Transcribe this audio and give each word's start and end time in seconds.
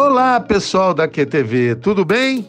Olá, 0.00 0.38
pessoal 0.38 0.94
da 0.94 1.08
QTV, 1.08 1.74
tudo 1.74 2.04
bem? 2.04 2.46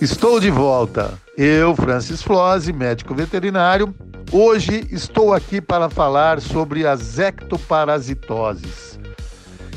Estou 0.00 0.40
de 0.40 0.50
volta. 0.50 1.12
Eu, 1.36 1.76
Francis 1.76 2.22
Flose, 2.22 2.72
médico 2.72 3.14
veterinário. 3.14 3.94
Hoje 4.32 4.88
estou 4.90 5.34
aqui 5.34 5.60
para 5.60 5.90
falar 5.90 6.40
sobre 6.40 6.86
as 6.86 7.18
ectoparasitoses. 7.18 8.98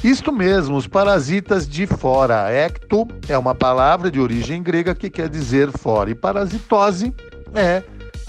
Isto 0.01 0.31
mesmo, 0.31 0.77
os 0.77 0.87
parasitas 0.87 1.67
de 1.67 1.85
fora. 1.85 2.49
Ecto 2.49 3.05
é 3.27 3.37
uma 3.37 3.53
palavra 3.53 4.09
de 4.09 4.21
origem 4.21 4.63
grega 4.63 4.95
que 4.95 5.09
quer 5.09 5.27
dizer 5.27 5.69
fora, 5.77 6.09
e 6.09 6.15
parasitose 6.15 7.13
é 7.53 7.83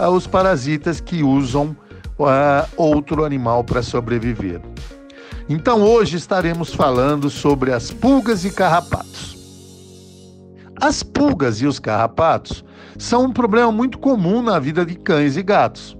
os 0.05 0.27
parasitas 0.27 0.99
que 0.99 1.23
usam 1.23 1.77
uh, 2.19 2.67
outro 2.75 3.23
animal 3.23 3.63
para 3.63 3.81
sobreviver. 3.81 4.70
Então 5.49 5.81
hoje 5.81 6.17
estaremos 6.17 6.73
falando 6.73 7.29
sobre 7.29 7.73
as 7.73 7.91
pulgas 7.91 8.45
e 8.45 8.51
carrapatos. 8.51 9.37
As 10.79 11.03
pulgas 11.03 11.61
e 11.61 11.67
os 11.67 11.79
carrapatos 11.79 12.63
são 12.97 13.25
um 13.25 13.31
problema 13.31 13.71
muito 13.71 13.97
comum 13.99 14.41
na 14.41 14.59
vida 14.59 14.85
de 14.85 14.95
cães 14.95 15.37
e 15.37 15.43
gatos, 15.43 15.97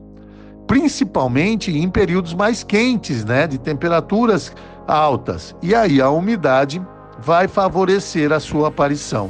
principalmente 0.67 1.71
em 1.71 1.89
períodos 1.89 2.33
mais 2.33 2.63
quentes, 2.63 3.23
né, 3.23 3.45
de 3.45 3.57
temperaturas 3.57 4.51
altas. 4.87 5.55
E 5.61 5.75
aí 5.75 6.01
a 6.01 6.09
umidade 6.09 6.81
vai 7.19 7.47
favorecer 7.47 8.31
a 8.31 8.39
sua 8.39 8.69
aparição. 8.69 9.29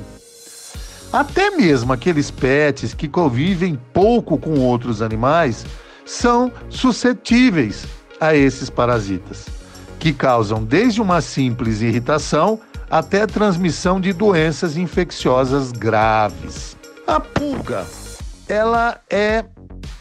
Até 1.11 1.51
mesmo 1.51 1.91
aqueles 1.91 2.31
pets 2.31 2.93
que 2.93 3.09
convivem 3.09 3.77
pouco 3.91 4.37
com 4.37 4.59
outros 4.59 5.01
animais 5.01 5.65
são 6.05 6.49
suscetíveis 6.69 7.85
a 8.21 8.33
esses 8.33 8.69
parasitas 8.69 9.60
que 10.01 10.11
causam 10.11 10.63
desde 10.63 10.99
uma 10.99 11.21
simples 11.21 11.79
irritação 11.83 12.59
até 12.89 13.27
transmissão 13.27 14.01
de 14.01 14.11
doenças 14.11 14.75
infecciosas 14.75 15.71
graves. 15.71 16.75
A 17.05 17.19
pulga, 17.19 17.85
ela 18.49 18.99
é 19.11 19.45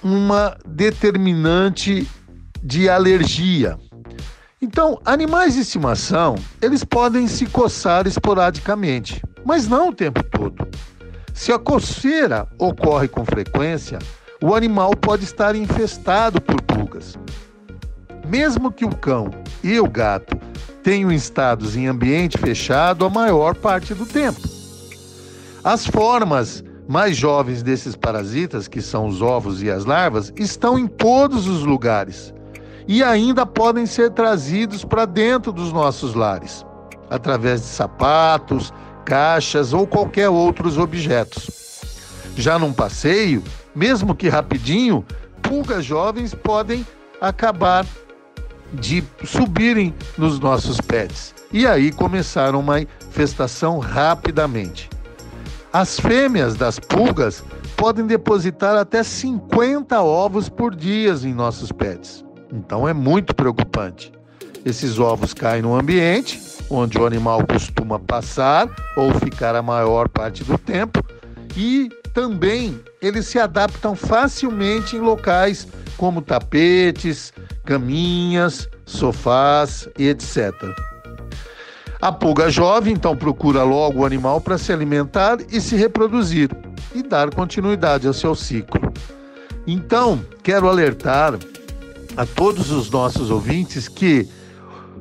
uma 0.02 0.56
determinante 0.66 2.08
de 2.62 2.88
alergia. 2.88 3.78
Então, 4.62 4.98
animais 5.04 5.52
de 5.52 5.60
estimação, 5.60 6.34
eles 6.62 6.82
podem 6.82 7.28
se 7.28 7.44
coçar 7.44 8.06
esporadicamente, 8.06 9.22
mas 9.44 9.68
não 9.68 9.90
o 9.90 9.94
tempo 9.94 10.22
todo. 10.22 10.66
Se 11.34 11.52
a 11.52 11.58
coceira 11.58 12.48
ocorre 12.58 13.06
com 13.06 13.22
frequência, 13.26 13.98
o 14.42 14.54
animal 14.54 14.92
pode 14.96 15.24
estar 15.24 15.54
infestado 15.54 16.40
por 16.40 16.58
pulgas. 16.62 17.18
Mesmo 18.26 18.72
que 18.72 18.84
o 18.86 18.94
cão 18.94 19.30
e 19.62 19.78
o 19.78 19.88
gato 19.88 20.36
tenham 20.82 21.12
estados 21.12 21.76
em 21.76 21.86
ambiente 21.86 22.38
fechado 22.38 23.04
a 23.04 23.10
maior 23.10 23.54
parte 23.54 23.94
do 23.94 24.06
tempo. 24.06 24.40
As 25.62 25.86
formas 25.86 26.64
mais 26.88 27.16
jovens 27.16 27.62
desses 27.62 27.94
parasitas, 27.94 28.66
que 28.66 28.82
são 28.82 29.06
os 29.06 29.22
ovos 29.22 29.62
e 29.62 29.70
as 29.70 29.84
larvas, 29.84 30.32
estão 30.36 30.78
em 30.78 30.86
todos 30.86 31.46
os 31.46 31.62
lugares 31.62 32.34
e 32.88 33.04
ainda 33.04 33.46
podem 33.46 33.86
ser 33.86 34.10
trazidos 34.10 34.84
para 34.84 35.04
dentro 35.04 35.52
dos 35.52 35.72
nossos 35.72 36.14
lares, 36.14 36.66
através 37.08 37.60
de 37.60 37.68
sapatos, 37.68 38.72
caixas 39.04 39.72
ou 39.72 39.86
qualquer 39.86 40.28
outros 40.28 40.78
objetos. 40.78 41.82
Já 42.36 42.58
num 42.58 42.72
passeio, 42.72 43.44
mesmo 43.74 44.14
que 44.14 44.28
rapidinho, 44.28 45.04
pulgas 45.42 45.84
jovens 45.84 46.34
podem 46.34 46.84
acabar 47.20 47.86
de 48.72 49.02
subirem 49.24 49.94
nos 50.16 50.38
nossos 50.38 50.80
pets. 50.80 51.34
E 51.52 51.66
aí 51.66 51.90
começaram 51.92 52.60
uma 52.60 52.80
infestação 52.80 53.78
rapidamente. 53.78 54.88
As 55.72 55.98
fêmeas 55.98 56.54
das 56.54 56.78
pulgas 56.78 57.44
podem 57.76 58.06
depositar 58.06 58.76
até 58.76 59.02
50 59.02 60.02
ovos 60.02 60.48
por 60.48 60.74
dia 60.74 61.12
em 61.22 61.32
nossos 61.32 61.72
pets. 61.72 62.24
Então 62.52 62.88
é 62.88 62.92
muito 62.92 63.34
preocupante. 63.34 64.12
Esses 64.64 64.98
ovos 64.98 65.32
caem 65.32 65.62
no 65.62 65.74
ambiente 65.74 66.40
onde 66.70 66.96
o 66.96 67.04
animal 67.04 67.44
costuma 67.46 67.98
passar 67.98 68.68
ou 68.96 69.12
ficar 69.14 69.56
a 69.56 69.62
maior 69.62 70.08
parte 70.08 70.44
do 70.44 70.56
tempo 70.56 71.04
e 71.56 71.88
também 72.14 72.80
eles 73.02 73.26
se 73.26 73.38
adaptam 73.38 73.96
facilmente 73.96 74.96
em 74.96 75.00
locais 75.00 75.66
como 75.96 76.22
tapetes, 76.22 77.32
caminhas, 77.70 78.68
sofás 78.84 79.88
e 79.96 80.08
etc. 80.08 80.52
A 82.02 82.10
pulga 82.10 82.50
jovem 82.50 82.94
então 82.94 83.16
procura 83.16 83.62
logo 83.62 84.00
o 84.00 84.04
animal 84.04 84.40
para 84.40 84.58
se 84.58 84.72
alimentar 84.72 85.38
e 85.48 85.60
se 85.60 85.76
reproduzir 85.76 86.50
e 86.92 87.00
dar 87.00 87.32
continuidade 87.32 88.08
ao 88.08 88.12
seu 88.12 88.34
ciclo. 88.34 88.92
Então, 89.68 90.20
quero 90.42 90.68
alertar 90.68 91.38
a 92.16 92.26
todos 92.26 92.72
os 92.72 92.90
nossos 92.90 93.30
ouvintes 93.30 93.86
que 93.86 94.28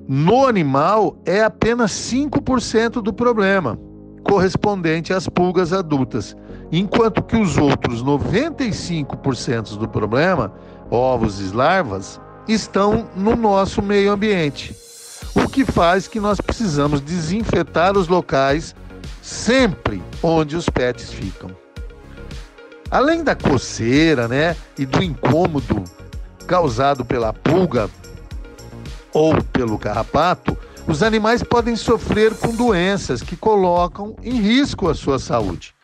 no 0.07 0.45
animal 0.45 1.19
é 1.25 1.41
apenas 1.41 1.89
5% 1.91 3.01
do 3.01 3.11
problema, 3.11 3.79
correspondente 4.23 5.11
às 5.11 5.27
pulgas 5.27 5.73
adultas, 5.73 6.37
enquanto 6.71 7.23
que 7.23 7.35
os 7.35 7.57
outros 7.57 8.03
95% 8.03 9.75
do 9.75 9.87
problema, 9.87 10.53
ovos 10.91 11.41
e 11.41 11.55
larvas, 11.55 12.21
estão 12.53 13.09
no 13.15 13.35
nosso 13.35 13.81
meio 13.81 14.11
ambiente. 14.11 14.75
O 15.35 15.47
que 15.47 15.63
faz 15.63 16.07
que 16.07 16.19
nós 16.19 16.41
precisamos 16.41 17.01
desinfetar 17.01 17.97
os 17.97 18.07
locais 18.07 18.75
sempre 19.21 20.01
onde 20.23 20.55
os 20.55 20.67
pets 20.67 21.11
ficam. 21.11 21.49
Além 22.89 23.23
da 23.23 23.35
coceira, 23.35 24.27
né, 24.27 24.55
e 24.77 24.85
do 24.85 25.03
incômodo 25.03 25.83
causado 26.47 27.05
pela 27.05 27.31
pulga 27.31 27.89
ou 29.13 29.41
pelo 29.43 29.77
carrapato, 29.77 30.57
os 30.87 31.03
animais 31.03 31.43
podem 31.43 31.75
sofrer 31.75 32.33
com 32.33 32.55
doenças 32.55 33.21
que 33.21 33.35
colocam 33.35 34.15
em 34.23 34.41
risco 34.41 34.89
a 34.89 34.95
sua 34.95 35.19
saúde. 35.19 35.75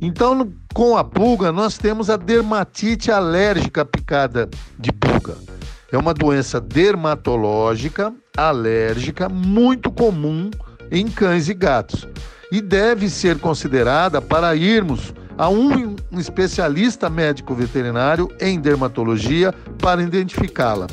Então, 0.00 0.50
com 0.72 0.96
a 0.96 1.04
pulga, 1.04 1.52
nós 1.52 1.76
temos 1.76 2.08
a 2.08 2.16
dermatite 2.16 3.10
alérgica 3.10 3.84
picada 3.84 4.48
de 4.78 4.92
pulga. 4.92 5.55
É 5.90 5.96
uma 5.96 6.12
doença 6.12 6.60
dermatológica 6.60 8.12
alérgica 8.36 9.28
muito 9.28 9.90
comum 9.90 10.50
em 10.90 11.06
cães 11.08 11.48
e 11.48 11.54
gatos 11.54 12.06
e 12.50 12.60
deve 12.60 13.08
ser 13.08 13.38
considerada 13.38 14.20
para 14.20 14.54
irmos 14.56 15.14
a 15.38 15.48
um 15.48 15.94
especialista 16.12 17.10
médico 17.10 17.54
veterinário 17.54 18.28
em 18.40 18.58
dermatologia 18.58 19.52
para 19.80 20.02
identificá-la. 20.02 20.86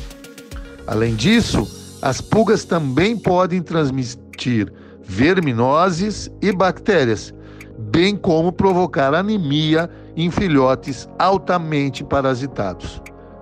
Além 0.86 1.14
disso, 1.14 1.66
as 2.02 2.20
pulgas 2.20 2.64
também 2.64 3.16
podem 3.16 3.62
transmitir 3.62 4.72
verminoses 5.02 6.30
e 6.42 6.52
bactérias, 6.52 7.32
bem 7.78 8.16
como 8.16 8.52
provocar 8.52 9.14
anemia 9.14 9.90
em 10.16 10.30
filhotes 10.30 11.08
altamente 11.18 12.04
parasitados. 12.04 13.00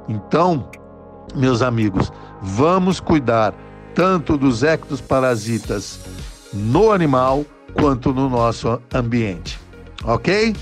Então, 0.09 0.71
meus 1.35 1.63
amigos, 1.63 2.13
vamos 2.41 3.01
cuidar 3.01 3.55
tanto 3.95 4.37
dos 4.37 4.63
ectoparasitas 4.63 6.01
no 6.53 6.93
animal 6.93 7.45
quanto 7.75 8.13
no 8.13 8.29
nosso 8.29 8.81
ambiente. 8.93 9.59
Ok? 10.05 10.55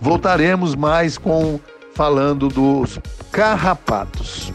Voltaremos 0.00 0.74
mais 0.74 1.18
com 1.18 1.60
falando 1.94 2.48
dos 2.48 2.98
carrapatos. 3.30 4.52